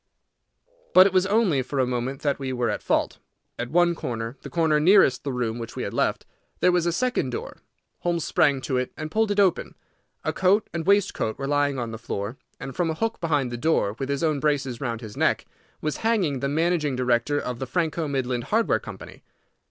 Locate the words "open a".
9.39-10.33